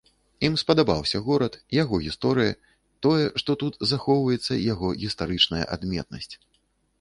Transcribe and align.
Ім 0.47 0.53
спадабаўся 0.61 1.19
горад, 1.27 1.57
яго 1.81 1.99
гісторыя, 2.05 2.55
тое, 3.07 3.25
што 3.43 3.57
тут 3.65 3.77
захоўваецца 3.93 4.59
яго 4.73 4.89
гістарычная 5.05 5.63
адметнасць. 5.77 6.33